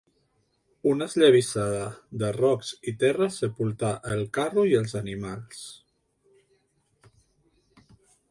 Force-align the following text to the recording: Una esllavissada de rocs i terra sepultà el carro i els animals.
Una 0.91 1.07
esllavissada 1.11 1.81
de 2.23 2.29
rocs 2.37 2.71
i 2.91 2.93
terra 3.03 3.27
sepultà 3.35 3.93
el 4.15 4.25
carro 4.37 4.63
i 4.71 4.75
els 4.81 4.97
animals. 5.03 5.63